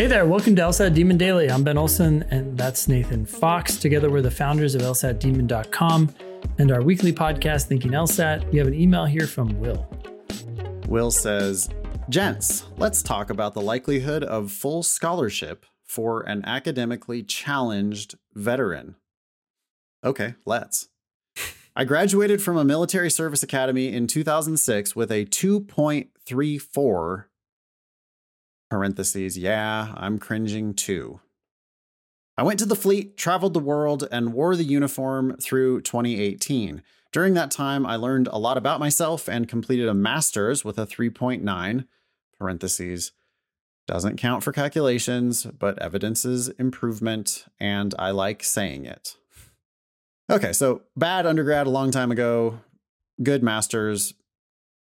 [0.00, 1.50] Hey there, welcome to LSAT Demon Daily.
[1.50, 3.76] I'm Ben Olson, and that's Nathan Fox.
[3.76, 6.14] Together, we're the founders of LSATdemon.com
[6.56, 8.50] and our weekly podcast, Thinking LSAT.
[8.50, 9.86] We have an email here from Will.
[10.88, 11.68] Will says,
[12.08, 18.94] Gents, let's talk about the likelihood of full scholarship for an academically challenged veteran.
[20.02, 20.88] Okay, let's.
[21.76, 27.24] I graduated from a military service academy in 2006 with a 2.34
[28.70, 31.20] parentheses, yeah, I'm cringing too.
[32.38, 36.82] I went to the fleet, traveled the world, and wore the uniform through 2018.
[37.12, 40.86] During that time, I learned a lot about myself and completed a master's with a
[40.86, 41.86] 3.9
[42.38, 43.12] parentheses.
[43.86, 49.16] Doesn't count for calculations, but evidences improvement, and I like saying it.
[50.30, 52.60] Okay, so bad undergrad a long time ago,
[53.22, 54.14] good master's.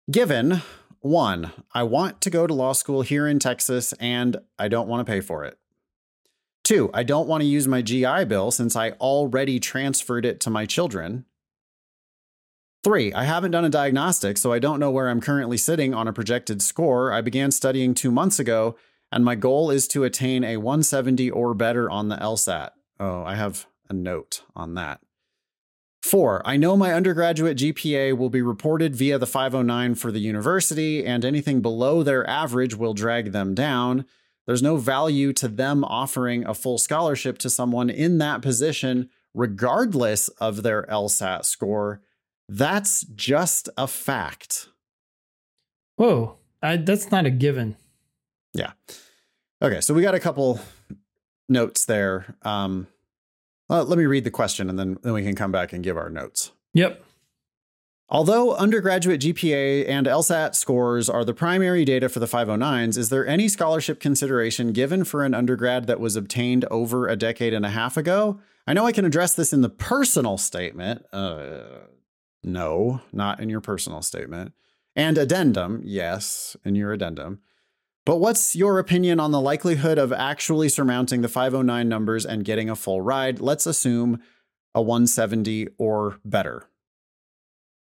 [0.10, 0.62] Given
[1.04, 5.06] one, I want to go to law school here in Texas and I don't want
[5.06, 5.58] to pay for it.
[6.64, 10.50] Two, I don't want to use my GI Bill since I already transferred it to
[10.50, 11.26] my children.
[12.86, 16.08] Three, I haven't done a diagnostic, so I don't know where I'm currently sitting on
[16.08, 17.12] a projected score.
[17.12, 18.78] I began studying two months ago,
[19.12, 22.70] and my goal is to attain a 170 or better on the LSAT.
[23.00, 25.02] Oh, I have a note on that.
[26.04, 31.06] Four, I know my undergraduate GPA will be reported via the 509 for the university,
[31.06, 34.04] and anything below their average will drag them down.
[34.46, 40.28] There's no value to them offering a full scholarship to someone in that position, regardless
[40.28, 42.02] of their LSAT score.
[42.50, 44.68] That's just a fact.
[45.96, 47.78] Whoa, I, that's not a given.
[48.54, 48.74] Yeah.
[49.62, 50.60] Okay, so we got a couple
[51.48, 52.36] notes there.
[52.42, 52.88] Um,
[53.70, 55.98] uh, let me read the question and then, then we can come back and give
[55.98, 56.52] our notes.
[56.74, 57.04] Yep.
[58.10, 63.26] Although undergraduate GPA and LSAT scores are the primary data for the 509s, is there
[63.26, 67.70] any scholarship consideration given for an undergrad that was obtained over a decade and a
[67.70, 68.40] half ago?
[68.68, 71.06] I know I can address this in the personal statement.
[71.12, 71.88] Uh,
[72.44, 74.54] no, not in your personal statement.
[74.96, 77.40] And addendum, yes, in your addendum.
[78.06, 82.70] But what's your opinion on the likelihood of actually surmounting the 509 numbers and getting
[82.70, 83.40] a full ride?
[83.40, 84.22] Let's assume
[84.76, 86.68] a 170 or better.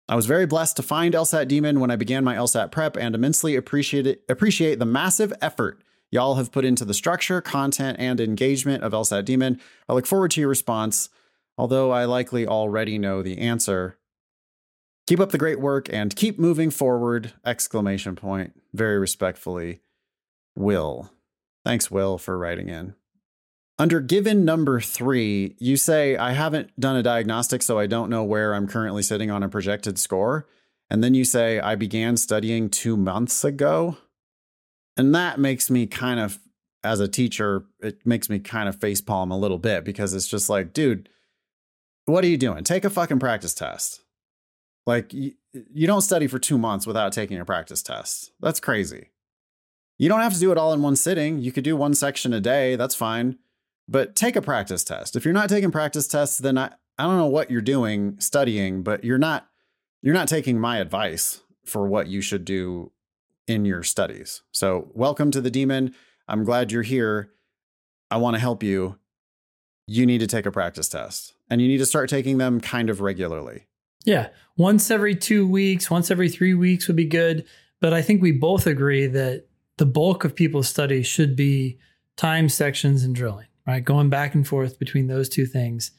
[0.08, 3.14] I was very blessed to find LSAT Demon when I began my LSAT prep and
[3.14, 8.20] immensely appreciate it, appreciate the massive effort y'all have put into the structure, content, and
[8.20, 9.60] engagement of LSAT Demon.
[9.88, 11.08] I look forward to your response,
[11.56, 13.96] although I likely already know the answer.
[15.06, 17.32] Keep up the great work and keep moving forward!
[17.46, 18.60] Exclamation point.
[18.74, 19.80] Very respectfully,
[20.56, 21.10] Will.
[21.64, 22.94] Thanks, Will, for writing in.
[23.78, 28.24] Under given number three, you say, I haven't done a diagnostic, so I don't know
[28.24, 30.46] where I'm currently sitting on a projected score.
[30.90, 33.96] And then you say, I began studying two months ago.
[34.96, 36.40] And that makes me kind of,
[36.82, 40.50] as a teacher, it makes me kind of facepalm a little bit because it's just
[40.50, 41.08] like, dude,
[42.06, 42.64] what are you doing?
[42.64, 44.02] Take a fucking practice test.
[44.86, 48.32] Like, you, you don't study for two months without taking a practice test.
[48.40, 49.09] That's crazy.
[50.00, 51.40] You don't have to do it all in one sitting.
[51.40, 52.74] You could do one section a day.
[52.74, 53.36] That's fine.
[53.86, 55.14] But take a practice test.
[55.14, 58.82] If you're not taking practice tests, then I, I don't know what you're doing studying,
[58.82, 59.46] but you're not
[60.00, 62.92] you're not taking my advice for what you should do
[63.46, 64.40] in your studies.
[64.52, 65.94] So, welcome to the demon.
[66.26, 67.32] I'm glad you're here.
[68.10, 68.98] I want to help you.
[69.86, 72.88] You need to take a practice test and you need to start taking them kind
[72.88, 73.66] of regularly.
[74.06, 74.28] Yeah.
[74.56, 77.44] Once every two weeks, once every three weeks would be good.
[77.82, 79.44] But I think we both agree that
[79.80, 81.78] the bulk of people's study should be
[82.18, 83.82] time sections and drilling, right?
[83.82, 85.92] Going back and forth between those two things.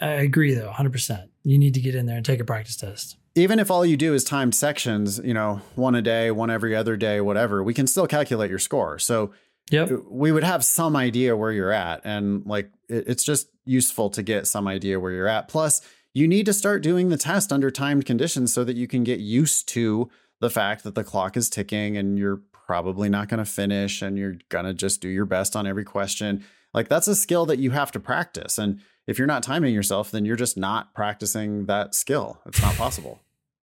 [0.00, 1.28] I agree though, 100%.
[1.44, 3.18] You need to get in there and take a practice test.
[3.34, 6.74] Even if all you do is timed sections, you know, one a day, one every
[6.74, 8.98] other day, whatever, we can still calculate your score.
[8.98, 9.32] So
[9.70, 9.92] yep.
[9.92, 12.00] Uh, we would have some idea where you're at.
[12.04, 15.46] And like, it's just useful to get some idea where you're at.
[15.46, 15.82] Plus,
[16.14, 19.20] you need to start doing the test under timed conditions so that you can get
[19.20, 20.10] used to
[20.40, 24.16] the fact that the clock is ticking and you're probably not going to finish and
[24.16, 26.44] you're going to just do your best on every question.
[26.72, 28.58] Like that's a skill that you have to practice.
[28.58, 28.78] And
[29.08, 32.38] if you're not timing yourself, then you're just not practicing that skill.
[32.46, 33.18] It's not possible.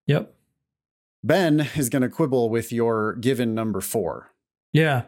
[0.07, 0.33] yep.
[1.24, 4.31] Ben is going to quibble with your given number four.
[4.74, 5.03] Yeah.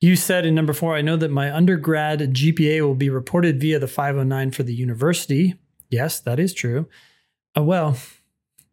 [0.00, 3.78] You said in number four, I know that my undergrad GPA will be reported via
[3.78, 5.56] the 509 for the university.
[5.90, 6.88] Yes, that is true.
[7.54, 7.98] Uh, well,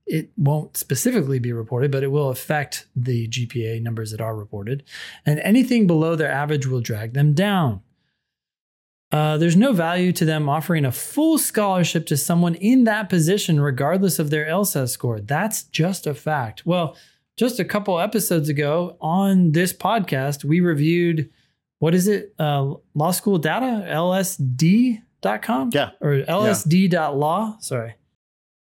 [0.06, 4.84] it won't specifically be reported, but it will affect the GPA numbers that are reported.
[5.26, 7.82] And anything below their average will drag them down.
[9.12, 13.60] Uh, there's no value to them offering a full scholarship to someone in that position,
[13.60, 15.20] regardless of their LSAT score.
[15.20, 16.66] That's just a fact.
[16.66, 16.98] Well,
[17.38, 21.30] just a couple episodes ago on this podcast, we reviewed
[21.78, 22.34] what is it?
[22.40, 25.70] Uh, law school data, lsd.com?
[25.74, 25.92] Yeah.
[26.02, 27.58] Or lsd.law.
[27.60, 27.96] Sorry.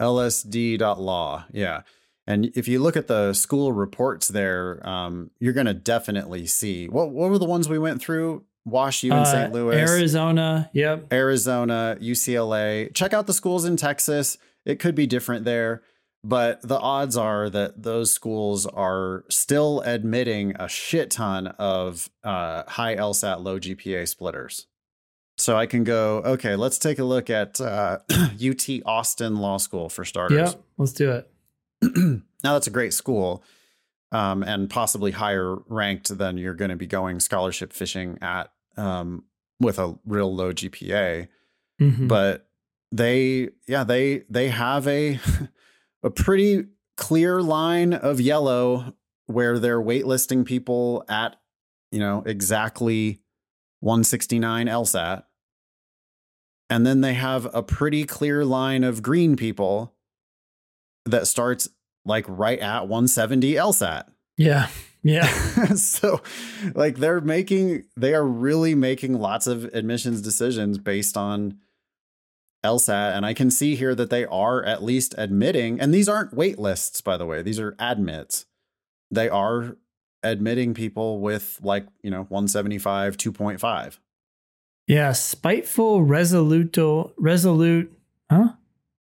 [0.03, 1.45] lsd.law.
[1.51, 1.81] Yeah.
[2.25, 6.87] And if you look at the school reports there, um, you're going to definitely see
[6.87, 8.43] what what were the ones we went through?
[8.65, 9.51] Wash U in Uh, St.
[9.51, 10.69] Louis, Arizona.
[10.73, 11.11] Yep.
[11.11, 12.93] Arizona, UCLA.
[12.93, 14.37] Check out the schools in Texas.
[14.65, 15.81] It could be different there,
[16.23, 22.63] but the odds are that those schools are still admitting a shit ton of uh,
[22.69, 24.67] high LSAT, low GPA splitters.
[25.43, 29.89] So I can go, okay, let's take a look at uh, UT Austin Law School
[29.89, 30.53] for starters.
[30.53, 30.63] Yep.
[30.77, 31.29] Let's do it.
[31.81, 33.43] now that's a great school
[34.13, 39.25] um, and possibly higher ranked than you're going to be going scholarship fishing at um,
[39.59, 41.27] with a real low GPA.
[41.81, 42.07] Mhm.
[42.07, 42.47] But
[42.93, 45.19] they, yeah, they they have a
[46.03, 51.35] a pretty clear line of yellow where they're waitlisting people at
[51.91, 53.19] you know exactly
[53.81, 55.23] 169 LSAT.
[56.73, 59.93] And then they have a pretty clear line of green people
[61.05, 61.69] that starts
[62.03, 64.05] like right at 170 LSAT.
[64.37, 64.69] yeah.
[65.03, 65.27] Yeah.
[65.75, 66.21] so
[66.73, 71.59] like they're making they are really making lots of admissions decisions based on
[72.65, 76.33] LSAT and I can see here that they are at least admitting and these aren't
[76.33, 78.45] wait lists by the way these are admits
[79.11, 79.77] they are
[80.23, 83.97] admitting people with like you know 175 2.5
[84.87, 85.11] Yeah.
[85.11, 87.91] Spiteful, resoluto, resolute,
[88.29, 88.49] huh?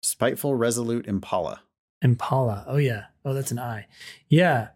[0.03, 1.61] spiteful resolute impala
[2.01, 2.65] Impala.
[2.69, 3.07] Oh, yeah.
[3.25, 3.87] Oh, that's an I.
[4.29, 4.69] Yeah.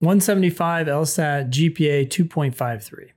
[0.00, 3.10] 175 LSAT, GPA 2.53.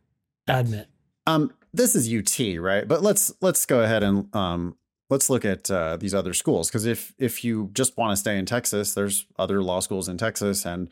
[0.47, 0.87] Admit.
[1.25, 2.87] Um, this is UT, right?
[2.87, 4.77] But let's let's go ahead and um,
[5.09, 8.37] let's look at uh, these other schools because if if you just want to stay
[8.37, 10.89] in Texas, there's other law schools in Texas and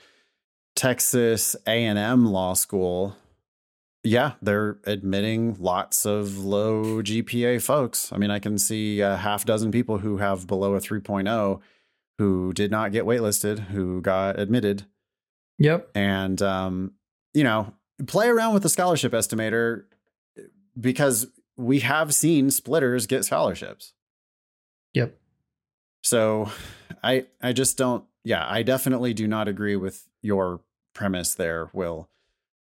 [0.75, 3.15] Texas A and M Law School.
[4.05, 8.13] Yeah, they're admitting lots of low GPA folks.
[8.13, 11.59] I mean, I can see a half dozen people who have below a 3.0
[12.19, 14.85] who did not get waitlisted, who got admitted
[15.57, 15.89] Yep.
[15.95, 16.93] and um,
[17.33, 17.73] you know
[18.07, 19.85] play around with the scholarship estimator
[20.79, 21.27] because
[21.57, 23.93] we have seen splitters get scholarships
[24.93, 25.17] Yep.
[26.03, 26.51] so
[27.01, 30.59] i i just don't yeah i definitely do not agree with your
[30.93, 32.09] premise there will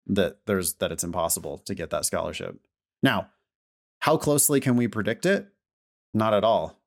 [0.08, 2.60] that there's that it's impossible to get that scholarship
[3.02, 3.30] now
[4.00, 5.48] how closely can we predict it
[6.14, 6.80] not at all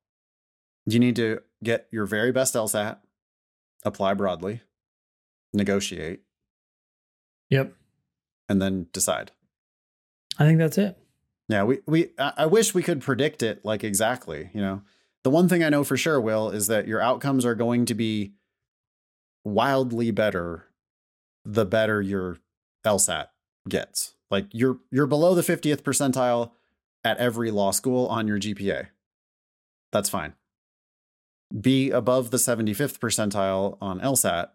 [0.86, 2.98] you need to get your very best lsat
[3.84, 4.60] apply broadly
[5.52, 6.20] negotiate
[7.48, 7.74] Yep.
[8.48, 9.30] and then decide.
[10.38, 10.98] I think that's it.
[11.48, 14.82] Yeah, we we I wish we could predict it like exactly, you know.
[15.22, 17.94] The one thing I know for sure will is that your outcomes are going to
[17.94, 18.34] be
[19.44, 20.66] wildly better
[21.44, 22.38] the better your
[22.86, 23.26] LSAT
[23.68, 24.14] gets.
[24.30, 26.52] Like you're you're below the 50th percentile
[27.04, 28.88] at every law school on your GPA.
[29.92, 30.34] That's fine.
[31.60, 34.48] Be above the 75th percentile on LSAT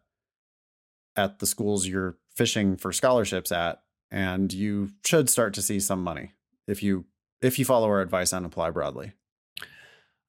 [1.16, 6.04] at the schools you're fishing for scholarships at and you should start to see some
[6.04, 6.34] money
[6.68, 7.06] if you
[7.42, 9.14] if you follow our advice and apply broadly.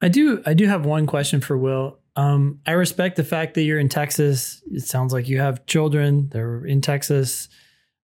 [0.01, 1.99] I do I do have one question for Will.
[2.15, 4.61] Um, I respect the fact that you're in Texas.
[4.71, 6.29] It sounds like you have children.
[6.29, 7.49] They're in Texas.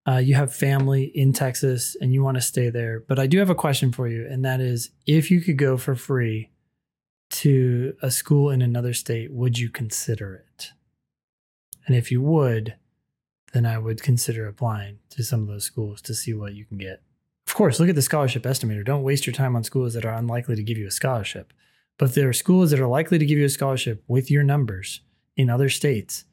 [0.09, 3.01] Uh, you have family in Texas, and you want to stay there.
[3.01, 5.77] But I do have a question for you, and that is, if you could go
[5.77, 6.49] for free
[7.31, 10.71] to a school in another state, would you consider it?
[11.85, 12.75] And if you would,
[13.53, 16.79] then I would consider applying to some of those schools to see what you can
[16.79, 17.03] get.
[17.47, 18.85] Of course, look at the scholarship estimator.
[18.85, 21.53] Don't waste your time on schools that are unlikely to give you a scholarship.
[21.99, 24.43] But if there are schools that are likely to give you a scholarship with your
[24.43, 25.01] numbers
[25.35, 26.25] in other states,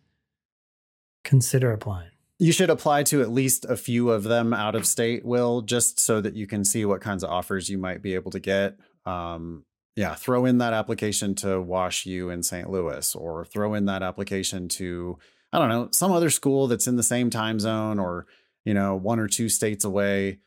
[1.24, 2.15] consider applying.
[2.38, 5.98] You should apply to at least a few of them out of state, Will, just
[5.98, 8.76] so that you can see what kinds of offers you might be able to get.
[9.06, 9.64] Um,
[9.94, 12.68] yeah, throw in that application to Wash U in St.
[12.68, 15.18] Louis, or throw in that application to,
[15.52, 18.26] I don't know, some other school that's in the same time zone or,
[18.66, 20.40] you know, one or two states away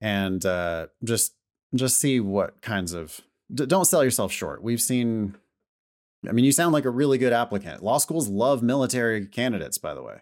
[0.00, 1.34] and uh, just
[1.74, 3.20] just see what kinds of
[3.52, 4.62] d- don't sell yourself short.
[4.62, 5.36] We've seen
[6.28, 7.82] I mean, you sound like a really good applicant.
[7.82, 10.18] Law schools love military candidates, by the way.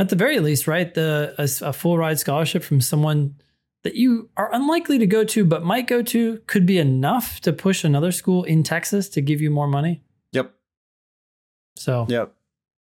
[0.00, 0.92] At the very least, right?
[0.94, 3.34] The a, a full ride scholarship from someone
[3.84, 7.52] that you are unlikely to go to but might go to could be enough to
[7.52, 10.02] push another school in Texas to give you more money.
[10.32, 10.54] Yep.
[11.76, 12.34] So, Yep.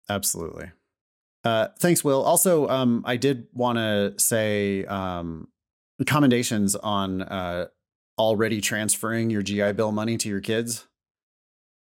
[0.10, 0.70] Absolutely.
[1.44, 2.22] Uh, thanks, Will.
[2.22, 5.48] Also, um, I did want to say um,
[6.06, 7.68] commendations on uh,
[8.20, 10.86] already transferring your GI Bill money to your kids.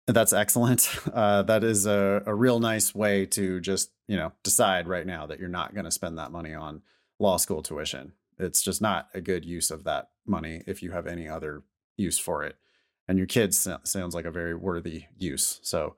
[0.09, 0.89] That's excellent.
[1.19, 5.27] Uh, that is a, a real nice way to just you know decide right now
[5.27, 6.83] that you're not going to spend that money on
[7.19, 8.13] law school tuition.
[8.39, 11.63] It's just not a good use of that money if you have any other
[11.97, 12.57] use for it.
[13.09, 15.59] And your kids sounds like a very worthy use.
[15.63, 15.97] So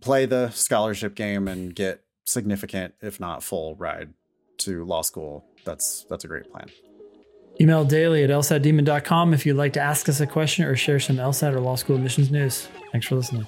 [0.00, 4.14] play the scholarship game and get significant, if not full, ride
[4.58, 5.44] to law school.
[5.64, 6.68] That's that's a great plan.
[7.60, 11.16] Email daily at lsatdemon.com if you'd like to ask us a question or share some
[11.16, 12.68] LSAT or law school admissions news.
[12.90, 13.46] Thanks for listening.